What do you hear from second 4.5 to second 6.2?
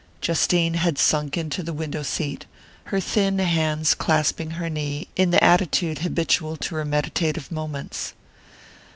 her knee, in the attitude